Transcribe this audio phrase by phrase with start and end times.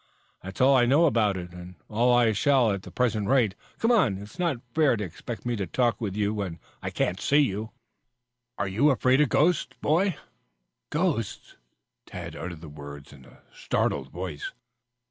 [0.41, 3.53] "That's all I know about it, and all I shall at the present rate.
[3.77, 7.21] Come on, it's not fair to expect me to talk with you when I can't
[7.21, 7.69] see you"
[8.57, 10.17] "Aren't you afraid of ghosts, boy"
[10.89, 11.55] "Ghosts!"
[12.07, 14.51] Tad uttered the word in a startled voice.